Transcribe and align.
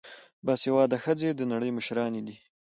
باسواده 0.45 0.97
ښځې 1.03 1.29
د 1.35 1.41
نړۍ 1.51 1.69
مشرانې 1.77 2.21
دي. 2.27 2.35